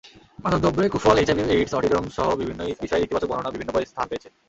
মাদকদ্রব্যের 0.39 0.91
কুফল, 0.93 1.15
এইচআইভি-এইডস, 1.17 1.73
অটিজমসহ 1.75 2.27
বিভিন্ন 2.39 2.61
বিষয়ের 2.83 3.05
ইতিবাচক 3.05 3.29
বর্ণনাও 3.29 3.53
বিভিন্ন 3.53 3.71
বইয়ে 3.73 3.89
স্থান 3.91 4.05
পেয়েছে। 4.09 4.29